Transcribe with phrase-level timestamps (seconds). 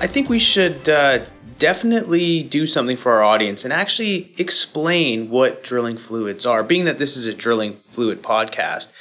[0.00, 1.26] I think we should uh,
[1.58, 6.62] definitely do something for our audience and actually explain what drilling fluids are.
[6.62, 8.92] Being that this is a drilling fluid podcast,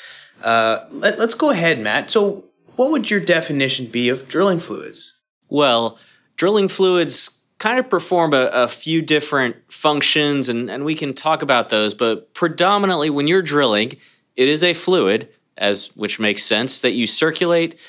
[0.44, 2.12] uh, let, let's go ahead, Matt.
[2.12, 2.44] So,
[2.76, 5.18] what would your definition be of drilling fluids?
[5.48, 5.98] Well,
[6.36, 11.42] drilling fluids kind of perform a, a, few different functions, and, and we can talk
[11.42, 11.94] about those.
[11.94, 13.94] But predominantly, when you're drilling,
[14.36, 17.80] it is a fluid, as which makes sense that you circulate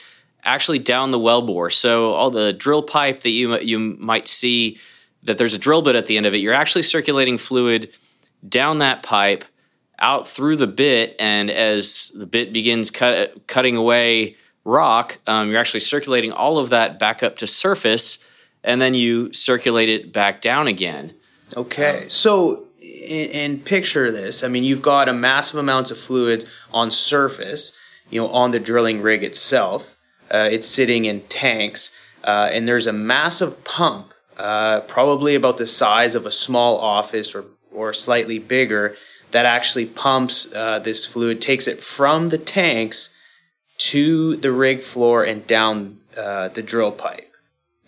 [0.45, 1.73] actually down the wellbore.
[1.73, 4.79] So all the drill pipe that you you might see
[5.23, 7.93] that there's a drill bit at the end of it, you're actually circulating fluid
[8.49, 9.45] down that pipe
[9.99, 15.60] out through the bit, and as the bit begins cut, cutting away rock, um, you're
[15.60, 18.27] actually circulating all of that back up to surface,
[18.65, 21.13] and then you circulate it back down again.
[21.54, 22.66] Okay, so
[23.10, 24.43] and picture this.
[24.43, 27.73] I mean, you've got a massive amounts of fluids on surface,
[28.09, 29.99] you know, on the drilling rig itself
[30.30, 35.66] uh, it's sitting in tanks, uh, and there's a massive pump, uh, probably about the
[35.66, 38.96] size of a small office or or slightly bigger,
[39.30, 43.16] that actually pumps uh, this fluid, takes it from the tanks
[43.78, 47.32] to the rig floor and down uh, the drill pipe.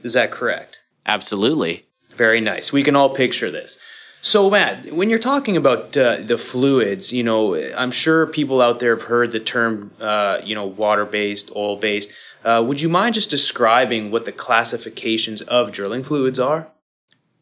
[0.03, 0.79] Is that correct?
[1.07, 1.85] Absolutely.
[2.15, 2.73] Very nice.
[2.73, 3.79] We can all picture this.
[4.21, 8.79] So, Matt, when you're talking about uh, the fluids, you know, I'm sure people out
[8.79, 12.13] there have heard the term, uh, you know, water based, oil based.
[12.45, 16.69] Uh, would you mind just describing what the classifications of drilling fluids are?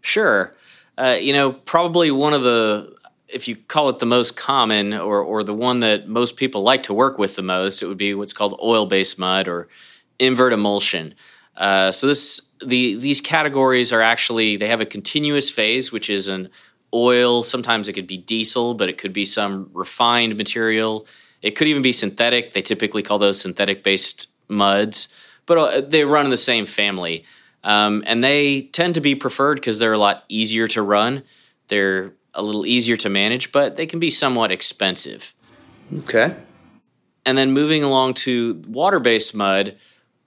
[0.01, 0.55] Sure.
[0.99, 2.95] Uh, you know, probably one of the,
[3.29, 6.83] if you call it the most common or, or the one that most people like
[6.85, 9.69] to work with the most, it would be what's called oil based mud or
[10.19, 11.15] invert emulsion.
[11.57, 16.29] Uh, so this the these categories are actually they have a continuous phase, which is
[16.29, 16.49] an
[16.93, 17.43] oil.
[17.43, 21.07] Sometimes it could be diesel, but it could be some refined material.
[21.43, 22.53] It could even be synthetic.
[22.53, 25.09] They typically call those synthetic based muds,
[25.47, 27.25] but uh, they run in the same family.
[27.63, 31.23] Um, and they tend to be preferred because they're a lot easier to run.
[31.69, 35.35] They're a little easier to manage, but they can be somewhat expensive.
[35.99, 36.37] Okay.
[37.27, 39.77] And then moving along to water based mud,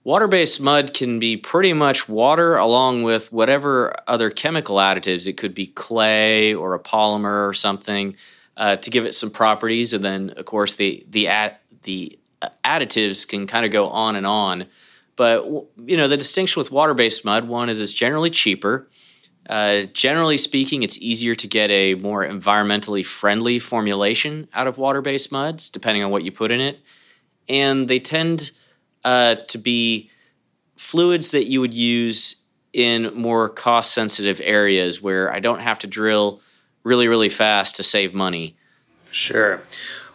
[0.04, 5.26] water based mud can be pretty much water along with whatever other chemical additives.
[5.26, 8.16] It could be clay or a polymer or something
[8.58, 9.94] uh, to give it some properties.
[9.94, 12.20] And then, of course, the, the, at, the
[12.64, 14.66] additives can kind of go on and on.
[15.16, 15.46] But
[15.86, 18.88] you know, the distinction with water-based mud one is it's generally cheaper.
[19.50, 25.32] Uh, generally speaking, it's easier to get a more environmentally friendly formulation out of water-based
[25.32, 26.80] muds, depending on what you put in it,
[27.50, 28.52] and they tend
[29.04, 30.10] uh, to be
[30.78, 36.42] fluids that you would use in more cost-sensitive areas where I don't have to drill
[36.84, 38.56] really, really fast to save money.
[39.12, 39.62] Sure.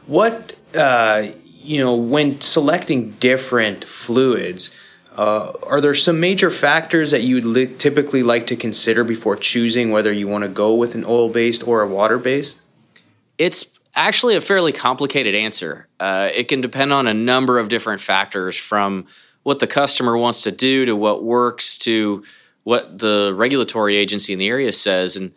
[0.06, 1.28] What uh,
[1.68, 4.74] you know, when selecting different fluids,
[5.14, 9.90] uh, are there some major factors that you li- typically like to consider before choosing
[9.90, 12.56] whether you want to go with an oil based or a water based?
[13.36, 15.88] It's actually a fairly complicated answer.
[16.00, 19.06] Uh, it can depend on a number of different factors from
[19.42, 22.24] what the customer wants to do to what works to
[22.64, 25.16] what the regulatory agency in the area says.
[25.16, 25.32] And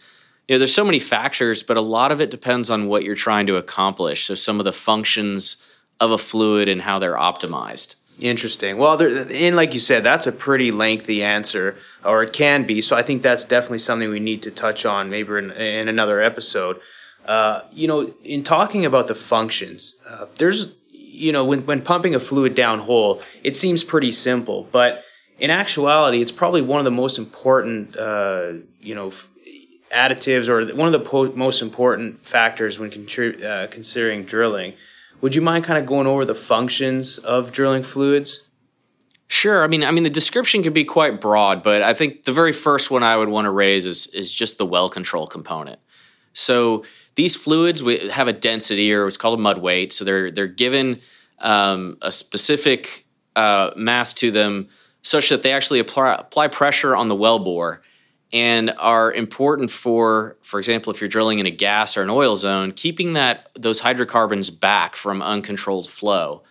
[0.47, 3.15] you know, there's so many factors, but a lot of it depends on what you're
[3.15, 4.25] trying to accomplish.
[4.25, 5.65] So some of the functions
[6.01, 7.95] of a fluid and how they're optimized.
[8.19, 8.78] Interesting.
[8.78, 12.81] Well, and like you said, that's a pretty lengthy answer, or it can be.
[12.81, 16.22] So I think that's definitely something we need to touch on, maybe in, in another
[16.22, 16.79] episode.
[17.25, 22.13] Uh, you know, in talking about the functions, uh, there's, you know, when when pumping
[22.13, 25.03] a fluid down hole, it seems pretty simple, but
[25.40, 29.28] in actuality, it's probably one of the most important, uh, you know, f-
[29.91, 34.73] additives or one of the po- most important factors when uh, considering drilling.
[35.22, 38.50] Would you mind kind of going over the functions of drilling fluids?
[39.28, 39.64] Sure.
[39.64, 42.52] I mean, I mean, the description can be quite broad, but I think the very
[42.52, 45.79] first one I would want to raise is is just the well control component.
[46.34, 46.84] So
[47.16, 47.82] these fluids
[48.12, 49.94] have a density, or it's called a mud weight.
[49.94, 51.00] So they're they're given
[51.40, 54.68] um, a specific uh, mass to them,
[55.02, 57.82] such that they actually apply, apply pressure on the well bore,
[58.33, 62.35] and are important for, for example, if you're drilling in a gas or an oil
[62.35, 66.43] zone, keeping that those hydrocarbons back from uncontrolled flow.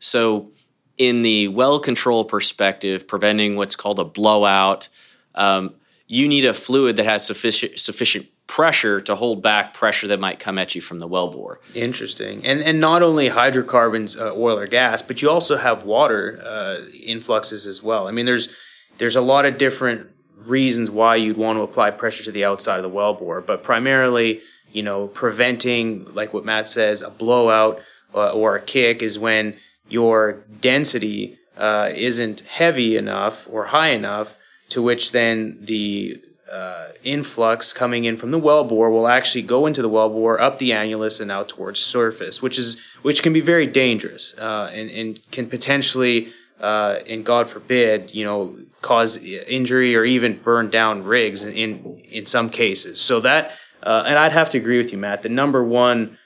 [0.00, 0.50] So,
[0.96, 4.88] in the well control perspective, preventing what's called a blowout,
[5.36, 5.74] um,
[6.08, 10.40] you need a fluid that has sufficient sufficient pressure to hold back pressure that might
[10.40, 11.56] come at you from the wellbore.
[11.74, 12.44] Interesting.
[12.44, 16.78] And and not only hydrocarbons, uh, oil or gas, but you also have water uh,
[17.00, 18.08] influxes as well.
[18.08, 18.48] I mean, there's
[18.96, 20.10] there's a lot of different
[20.48, 24.40] reasons why you'd want to apply pressure to the outside of the wellbore, but primarily,
[24.72, 27.80] you know, preventing, like what Matt says, a blowout
[28.14, 29.56] uh, or a kick is when
[29.88, 36.20] your density uh, isn't heavy enough or high enough to which then the
[36.50, 40.70] uh, influx coming in from the wellbore will actually go into the wellbore up the
[40.70, 45.20] annulus and out towards surface, which is which can be very dangerous uh, and, and
[45.30, 51.44] can potentially, uh, and God forbid, you know, cause injury or even burn down rigs
[51.44, 53.00] in in, in some cases.
[53.00, 53.52] So that,
[53.82, 55.22] uh, and I'd have to agree with you, Matt.
[55.22, 56.18] The number one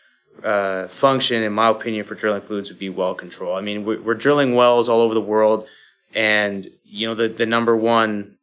[0.43, 3.55] uh, function, in my opinion, for drilling fluids would be well control.
[3.55, 5.67] I mean, we're, we're drilling wells all over the world,
[6.15, 8.37] and you know the the number one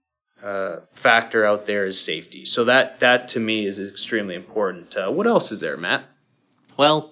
[0.44, 2.46] uh, factor out there is safety.
[2.46, 4.96] So that that to me is extremely important.
[4.96, 6.06] Uh, what else is there, Matt?
[6.78, 7.12] Well,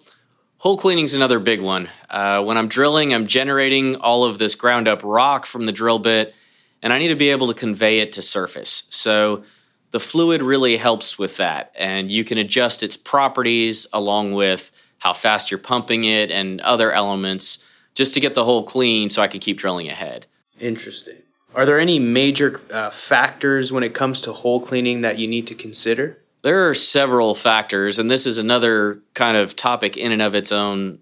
[0.67, 1.89] hole cleaning is another big one.
[2.09, 5.97] Uh, when I'm drilling, I'm generating all of this ground up rock from the drill
[5.97, 6.35] bit,
[6.81, 8.83] and I need to be able to convey it to surface.
[8.89, 9.43] So
[9.91, 15.13] the fluid really helps with that, and you can adjust its properties along with how
[15.13, 17.65] fast you're pumping it and other elements
[17.95, 20.25] just to get the hole clean so I can keep drilling ahead.
[20.59, 21.15] Interesting.
[21.55, 25.47] Are there any major uh, factors when it comes to hole cleaning that you need
[25.47, 26.17] to consider?
[26.43, 30.51] There are several factors, and this is another kind of topic in and of its
[30.51, 30.99] own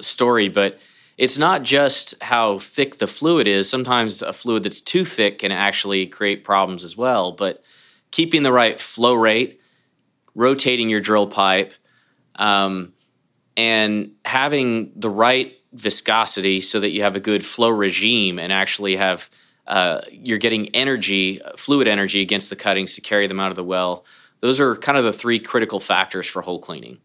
[0.00, 0.78] story, but
[1.16, 3.68] it's not just how thick the fluid is.
[3.68, 7.62] Sometimes a fluid that's too thick can actually create problems as well, but
[8.10, 9.60] keeping the right flow rate,
[10.34, 11.72] rotating your drill pipe,
[12.36, 12.92] um,
[13.56, 18.96] and having the right viscosity so that you have a good flow regime and actually
[18.96, 19.30] have–
[19.66, 23.64] uh, you're getting energy, fluid energy against the cuttings to carry them out of the
[23.64, 24.04] well.
[24.44, 26.98] Those are kind of the three critical factors for hole cleaning.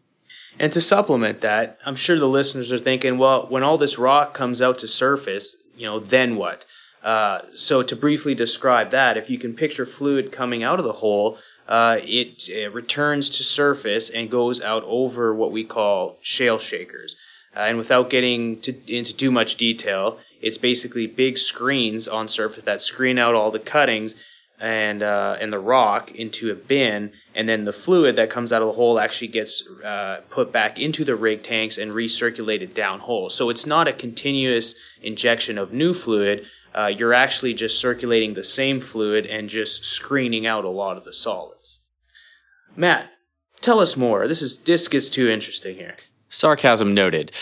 [0.58, 4.34] And to supplement that, I'm sure the listeners are thinking, well, when all this rock
[4.34, 6.66] comes out to surface, you know, then what?
[7.02, 10.92] Uh, so to briefly describe that, if you can picture fluid coming out of the
[10.92, 16.58] hole, uh, it, it, returns to surface and goes out over what we call shale
[16.58, 17.16] shakers.
[17.56, 22.64] Uh, and without getting to, into too much detail, it's basically big screens on surface
[22.64, 24.22] that screen out all the cuttings
[24.60, 28.60] and uh, and the rock into a bin, and then the fluid that comes out
[28.60, 33.30] of the hole actually gets uh, put back into the rig tanks and recirculated downhole.
[33.30, 36.46] So it's not a continuous injection of new fluid.
[36.74, 41.04] Uh, you're actually just circulating the same fluid and just screening out a lot of
[41.04, 41.78] the solids.
[42.76, 43.10] Matt,
[43.60, 44.28] tell us more.
[44.28, 45.96] This is this gets too interesting here.
[46.28, 47.32] Sarcasm noted.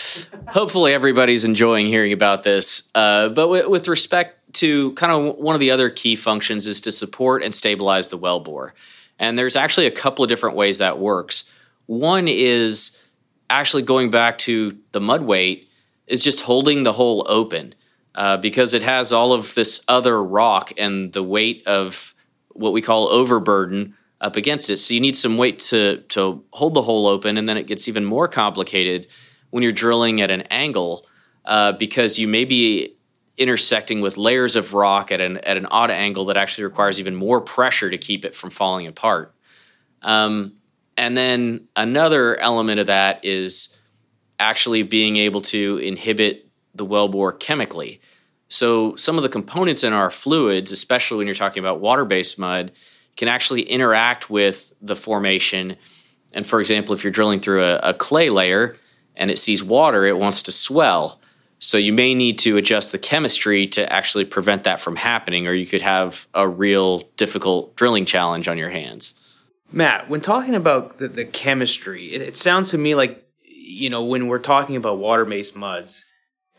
[0.47, 2.89] Hopefully, everybody's enjoying hearing about this.
[2.95, 6.91] Uh, but with respect to kind of one of the other key functions is to
[6.91, 8.71] support and stabilize the wellbore.
[9.19, 11.51] And there's actually a couple of different ways that works.
[11.85, 13.09] One is
[13.49, 15.67] actually going back to the mud weight,
[16.07, 17.75] is just holding the hole open
[18.15, 22.15] uh, because it has all of this other rock and the weight of
[22.49, 24.77] what we call overburden up against it.
[24.77, 27.87] So you need some weight to to hold the hole open, and then it gets
[27.87, 29.07] even more complicated
[29.49, 31.05] when you're drilling at an angle
[31.45, 32.95] uh, because you may be
[33.39, 37.15] intersecting with layers of rock at an at an odd angle that actually requires even
[37.15, 39.33] more pressure to keep it from falling apart.
[40.03, 40.53] Um,
[40.97, 43.81] and then another element of that is
[44.37, 48.01] actually being able to inhibit the wellbore chemically.
[48.49, 52.71] So some of the components in our fluids, especially when you're talking about water-based mud,
[53.15, 55.77] can actually interact with the formation.
[56.33, 58.75] And for example, if you're drilling through a, a clay layer
[59.15, 61.21] and it sees water, it wants to swell.
[61.59, 65.53] So you may need to adjust the chemistry to actually prevent that from happening, or
[65.53, 69.13] you could have a real difficult drilling challenge on your hands.
[69.71, 74.03] Matt, when talking about the, the chemistry, it, it, sounds to me like, you know,
[74.03, 76.05] when we're talking about water based muds,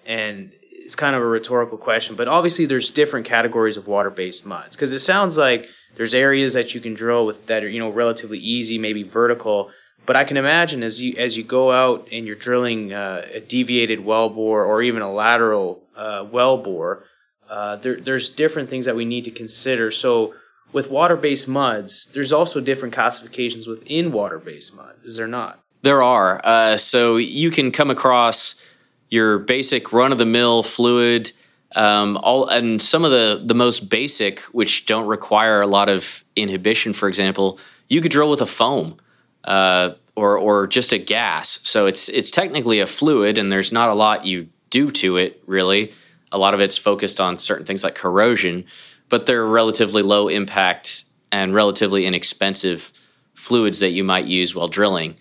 [0.04, 4.44] and it's kind of a rhetorical question, but obviously there's different categories of water based
[4.44, 4.76] muds.
[4.76, 7.90] Because it sounds like there's areas that you can drill with that are you know
[7.90, 9.70] relatively easy, maybe vertical.
[10.06, 13.40] But I can imagine as you as you go out and you're drilling uh, a
[13.40, 17.04] deviated well bore or even a lateral uh, well bore,
[17.48, 19.90] uh, there, there's different things that we need to consider.
[19.90, 20.34] So
[20.72, 25.02] with water-based muds, there's also different classifications within water-based muds.
[25.02, 25.60] Is there not?
[25.82, 26.40] There are.
[26.44, 28.64] Uh, so you can come across
[29.08, 31.32] your basic run-of-the-mill fluid
[31.76, 36.24] um, all and some of the the most basic, which don't require a lot of
[36.34, 38.98] inhibition, for example, you could drill with a foam
[39.44, 41.60] uh, or or just a gas.
[41.62, 45.42] So it's it's technically a fluid, and there's not a lot you do to it
[45.46, 45.92] really.
[46.32, 48.64] A lot of it's focused on certain things like corrosion,
[49.08, 52.92] but they're relatively low impact and relatively inexpensive
[53.34, 55.16] fluids that you might use while drilling.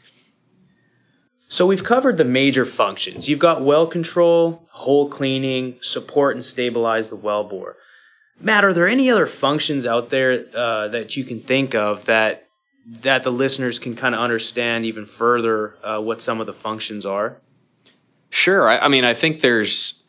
[1.47, 3.27] So we've covered the major functions.
[3.27, 7.77] You've got well control, hole cleaning, support and stabilize the well bore.
[8.39, 12.48] Matt, are there any other functions out there uh, that you can think of that
[13.01, 17.05] that the listeners can kind of understand even further uh, what some of the functions
[17.05, 17.37] are?
[18.29, 18.67] Sure.
[18.67, 20.03] I, I, mean, I think there's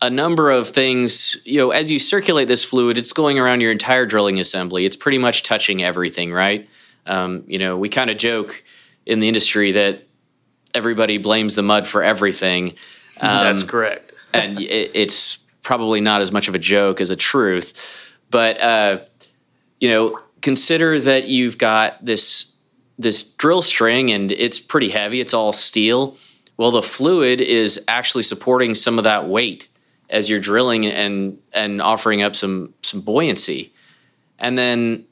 [0.00, 1.36] a number of things.
[1.44, 4.84] You know, as you circulate this fluid, it's going around your entire drilling assembly.
[4.84, 6.68] It's pretty much touching everything, right?
[7.06, 8.62] Um, you know, we kind of joke
[9.06, 10.06] in the industry that
[10.74, 12.74] everybody blames the mud for everything.
[13.20, 14.12] Um, That's correct.
[14.34, 18.12] and it, it's probably not as much of a joke as a truth.
[18.30, 19.00] But uh,
[19.80, 22.54] you know, consider that you've got this
[22.98, 25.18] this drill string and it's pretty heavy.
[25.18, 26.16] It's all steel.
[26.56, 29.66] Well, the fluid is actually supporting some of that weight
[30.10, 33.72] as you're drilling and and offering up some some buoyancy.
[34.38, 35.06] And then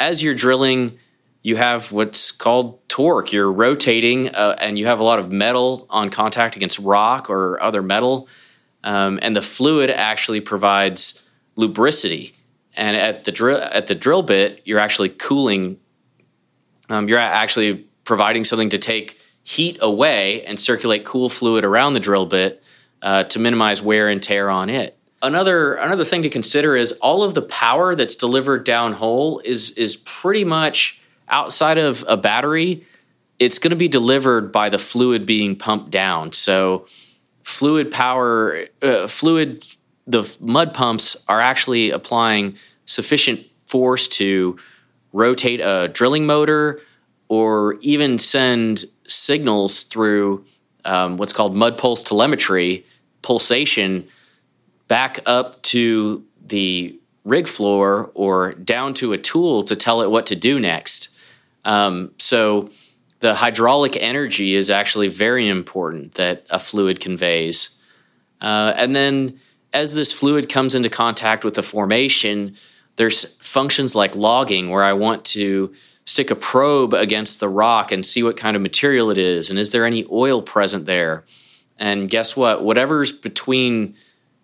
[0.00, 0.98] as you're drilling,
[1.42, 3.30] you have what's called torque.
[3.30, 7.62] You're rotating, uh, and you have a lot of metal on contact against rock or
[7.62, 8.26] other metal,
[8.84, 12.32] um, and the fluid actually provides lubricity.
[12.74, 15.78] And at the drill at the drill bit, you're actually cooling.
[16.88, 22.00] Um, you're actually providing something to take heat away and circulate cool fluid around the
[22.00, 22.62] drill bit
[23.02, 24.96] uh, to minimize wear and tear on it.
[25.20, 29.96] Another another thing to consider is all of the power that's delivered downhole is is
[29.96, 32.84] pretty much outside of a battery.
[33.38, 36.32] It's going to be delivered by the fluid being pumped down.
[36.32, 36.86] So
[37.42, 39.64] fluid power, uh, fluid,
[40.06, 42.56] the mud pumps are actually applying
[42.86, 44.56] sufficient force to
[45.12, 46.80] rotate a drilling motor
[47.28, 50.44] or even send signals through
[50.84, 52.84] um, what's called mud pulse telemetry
[53.22, 54.06] pulsation
[54.88, 60.26] back up to the rig floor or down to a tool to tell it what
[60.26, 61.08] to do next.
[61.64, 62.68] Um, so
[63.20, 67.78] the hydraulic energy is actually very important that a fluid conveys.
[68.40, 69.38] Uh, and then
[69.72, 72.54] as this fluid comes into contact with the formation,
[72.96, 75.72] there's functions like logging where I want to
[76.04, 79.58] stick a probe against the rock and see what kind of material it is and
[79.58, 81.24] is there any oil present there?
[81.78, 82.64] And guess what?
[82.64, 83.96] Whatever's between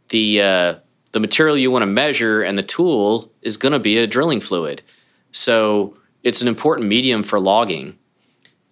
[0.09, 0.75] the uh,
[1.13, 4.41] the material you want to measure and the tool is going to be a drilling
[4.41, 4.83] fluid.
[5.31, 7.99] So it's an important medium for logging.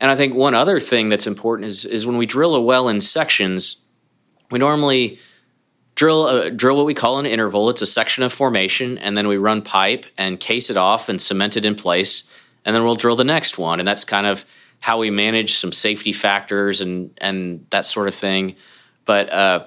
[0.01, 2.89] And I think one other thing that's important is is when we drill a well
[2.89, 3.87] in sections,
[4.51, 5.19] we normally
[5.97, 7.69] drill a, drill what we call an interval.
[7.69, 11.21] It's a section of formation, and then we run pipe and case it off and
[11.21, 12.31] cement it in place,
[12.65, 13.81] and then we'll drill the next one.
[13.81, 14.47] And that's kind of
[14.81, 18.55] how we manage some safety factors and and that sort of thing.
[19.05, 19.67] But uh,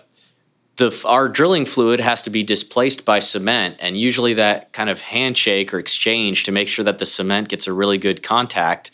[0.78, 5.02] the our drilling fluid has to be displaced by cement, and usually that kind of
[5.02, 8.92] handshake or exchange to make sure that the cement gets a really good contact.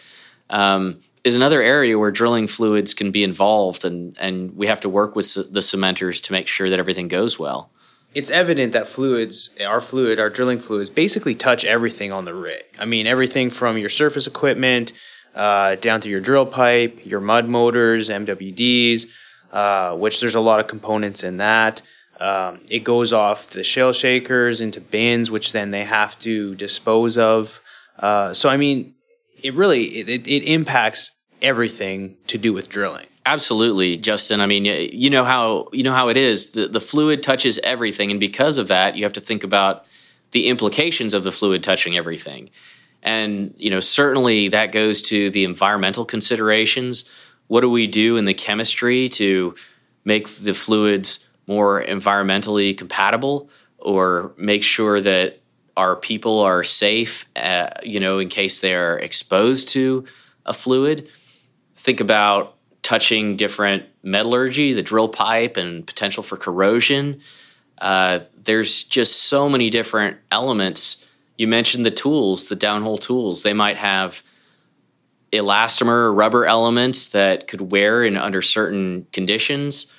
[0.49, 4.87] Um, is another area where drilling fluids can be involved, and, and we have to
[4.87, 7.71] work with the cementers to make sure that everything goes well.
[8.13, 12.63] It's evident that fluids, our fluid, our drilling fluids, basically touch everything on the rig.
[12.77, 14.93] I mean, everything from your surface equipment
[15.33, 19.07] uh, down to your drill pipe, your mud motors, MWDs,
[19.51, 21.81] uh, which there's a lot of components in that.
[22.19, 27.17] Um, it goes off the shale shakers into bins, which then they have to dispose
[27.17, 27.59] of.
[27.97, 28.93] Uh, so, I mean,
[29.41, 31.11] it really it, it impacts
[31.45, 33.05] everything to do with drilling.
[33.25, 34.41] Absolutely, Justin.
[34.41, 36.51] I mean, you know how you know how it is.
[36.51, 39.85] The the fluid touches everything, and because of that, you have to think about
[40.31, 42.49] the implications of the fluid touching everything.
[43.01, 47.05] And you know, certainly that goes to the environmental considerations.
[47.47, 49.55] What do we do in the chemistry to
[50.03, 55.39] make the fluids more environmentally compatible, or make sure that
[55.77, 57.25] our people are safe?
[57.35, 60.05] Uh, you know, in case they're exposed to
[60.45, 61.09] a fluid
[61.85, 67.21] think about touching different metallurgy, the drill pipe, and potential for corrosion.
[67.77, 71.05] Uh, there's just so many different elements.
[71.37, 73.43] You mentioned the tools, the downhole tools.
[73.43, 74.23] They might have
[75.31, 79.93] elastomer rubber elements that could wear in under certain conditions.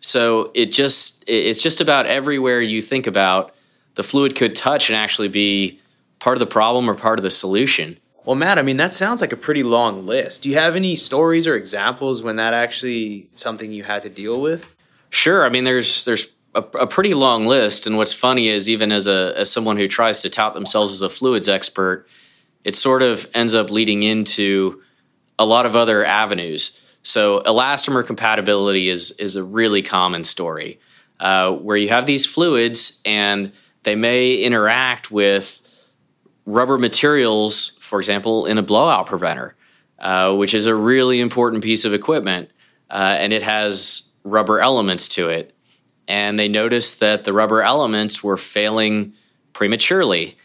[0.00, 3.54] So it just it's just about everywhere you think about
[3.96, 5.78] the fluid could touch and actually be
[6.20, 7.98] part of the problem or part of the solution.
[8.28, 10.42] Well, Matt, I mean, that sounds like a pretty long list.
[10.42, 14.38] Do you have any stories or examples when that actually something you had to deal
[14.42, 14.66] with?
[15.08, 15.46] Sure.
[15.46, 19.06] I mean, there's there's a, a, pretty long list, and what's funny is even as
[19.06, 22.06] a as someone who tries to tout themselves as a fluids expert,
[22.66, 24.82] it sort of ends up leading into
[25.38, 26.78] a lot of other avenues.
[27.02, 30.80] So, elastomer compatibility is is a really common story
[31.18, 33.52] uh, where you have these fluids, and
[33.84, 35.62] They may interact with
[36.44, 39.56] rubber materials, for example, in a blowout preventer,
[39.98, 42.50] uh, which is a really important piece of equipment,
[42.90, 45.54] uh, and it has rubber elements to it.
[46.06, 49.14] And they noticed that the rubber elements were failing
[49.52, 50.36] prematurely.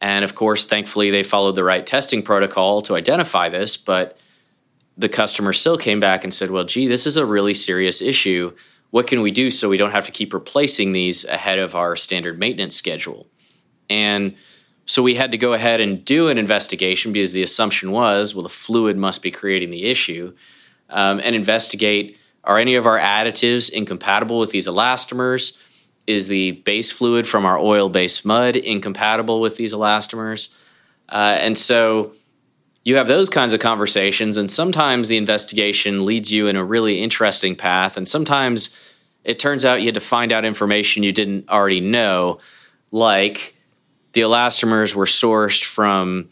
[0.00, 4.16] And of course, thankfully, they followed the right testing protocol to identify this, but
[4.96, 8.54] the customer still came back and said, Well, gee, this is a really serious issue.
[8.90, 11.96] What can we do so we don't have to keep replacing these ahead of our
[11.96, 13.26] standard maintenance schedule?
[13.88, 14.36] And
[14.86, 18.42] so we had to go ahead and do an investigation because the assumption was, well,
[18.42, 20.34] the fluid must be creating the issue,
[20.90, 25.56] um, and investigate are any of our additives incompatible with these elastomers?
[26.06, 30.48] Is the base fluid from our oil based mud incompatible with these elastomers?
[31.08, 32.14] Uh, and so
[32.84, 37.00] you have those kinds of conversations, and sometimes the investigation leads you in a really
[37.00, 38.76] interesting path, and sometimes
[39.22, 42.38] it turns out you had to find out information you didn't already know,
[42.90, 43.54] like
[44.12, 46.30] the elastomers were sourced from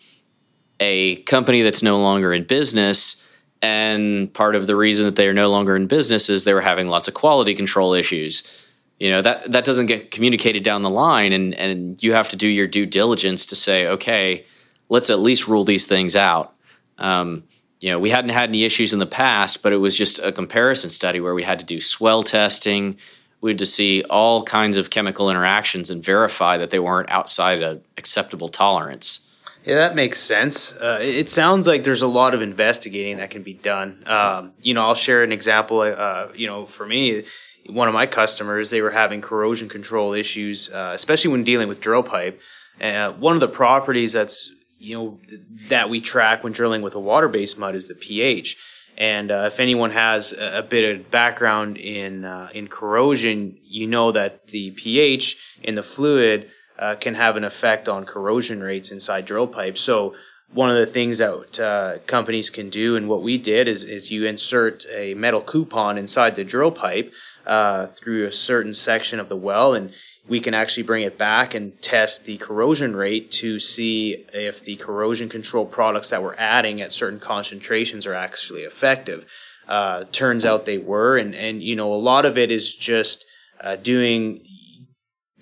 [0.79, 3.27] a company that's no longer in business.
[3.63, 6.61] And part of the reason that they are no longer in business is they were
[6.61, 8.67] having lots of quality control issues.
[8.99, 12.37] You know, that, that doesn't get communicated down the line, and, and you have to
[12.37, 14.45] do your due diligence to say, okay,
[14.91, 16.55] let's at least rule these things out.
[16.99, 17.45] Um,
[17.81, 20.33] you know, we hadn't had any issues in the past, but it was just a
[20.33, 22.99] comparison study where we had to do swell testing.
[23.41, 27.63] We had to see all kinds of chemical interactions and verify that they weren't outside
[27.63, 29.27] an acceptable tolerance.
[29.65, 30.77] Yeah, that makes sense.
[30.77, 34.03] Uh, it sounds like there's a lot of investigating that can be done.
[34.07, 35.81] Um, you know, I'll share an example.
[35.81, 37.25] Uh, you know, for me,
[37.67, 41.81] one of my customers, they were having corrosion control issues, uh, especially when dealing with
[41.81, 42.41] drill pipe.
[42.81, 45.21] Uh, one of the properties that's you know
[45.69, 48.57] that we track when drilling with a water-based mud is the pH.
[49.01, 54.13] And uh, if anyone has a, bit of background in uh, in corrosion, you know
[54.13, 59.25] that the pH in the fluid uh, can have an effect on corrosion rates inside
[59.25, 59.81] drill pipes.
[59.81, 60.15] So
[60.53, 64.11] one of the things that uh, companies can do, and what we did, is is
[64.11, 67.11] you insert a metal coupon inside the drill pipe
[67.47, 69.95] uh, through a certain section of the well, and
[70.29, 74.77] we can actually bring it back and test the corrosion rate to see if the
[74.77, 79.31] corrosion control products that we're adding at certain concentrations are actually effective.
[79.67, 83.25] Uh, turns out they were, and and you know a lot of it is just
[83.61, 84.43] uh, doing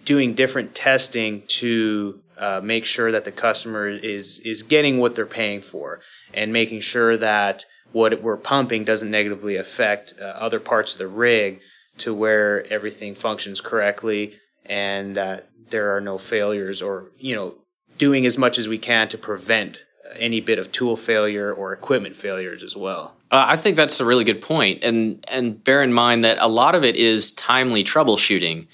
[0.04, 5.26] doing different testing to uh, make sure that the customer is is getting what they're
[5.26, 6.00] paying for,
[6.34, 11.08] and making sure that what we're pumping doesn't negatively affect uh, other parts of the
[11.08, 11.60] rig
[11.96, 14.34] to where everything functions correctly
[14.68, 17.54] and that there are no failures or, you know,
[17.96, 19.84] doing as much as we can to prevent
[20.16, 23.14] any bit of tool failure or equipment failures as well.
[23.30, 26.48] Uh, I think that's a really good point, and and bear in mind that a
[26.48, 28.66] lot of it is timely troubleshooting.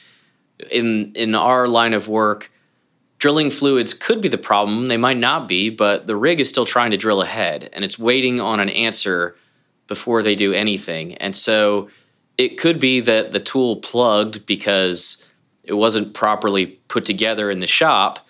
[0.70, 2.52] In in our line of work,
[3.18, 6.66] drilling fluids could be the problem; they might not be, but the rig is still
[6.66, 9.36] trying to drill ahead, and it's waiting on an answer
[9.88, 11.14] before they do anything.
[11.14, 11.88] And so,
[12.38, 15.33] it could be that the tool plugged because
[15.64, 18.26] it wasn't properly put together in the shop,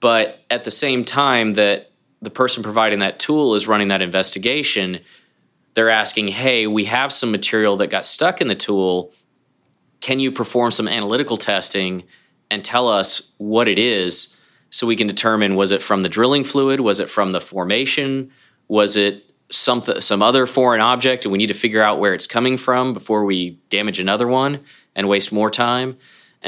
[0.00, 1.90] but at the same time that
[2.22, 5.00] the person providing that tool is running that investigation,
[5.74, 9.12] they're asking, "Hey, we have some material that got stuck in the tool.
[10.00, 12.04] Can you perform some analytical testing
[12.50, 14.36] and tell us what it is
[14.70, 18.30] so we can determine was it from the drilling fluid, was it from the formation,
[18.68, 22.26] was it something some other foreign object and we need to figure out where it's
[22.26, 24.60] coming from before we damage another one
[24.94, 25.96] and waste more time?"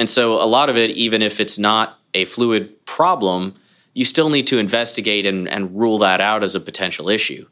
[0.01, 3.53] And so a lot of it, even if it's not a fluid problem,
[3.93, 7.47] you still need to investigate and, and rule that out as a potential issue.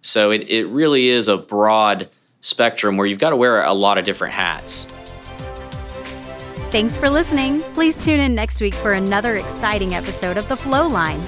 [0.00, 2.08] So it, it really is a broad
[2.40, 4.86] spectrum where you've got to wear a lot of different hats.
[6.72, 7.60] Thanks for listening.
[7.74, 11.20] Please tune in next week for another exciting episode of The Flow Line.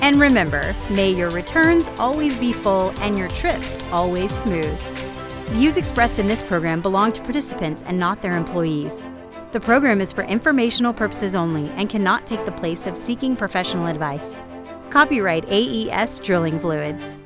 [0.00, 4.80] And remember, may your returns always be full and your trips always smooth.
[5.50, 9.04] Views expressed in this program belong to participants and not their employees.
[9.54, 13.86] The program is for informational purposes only and cannot take the place of seeking professional
[13.86, 14.40] advice.
[14.90, 17.16] Copyright AES Drilling Fluids.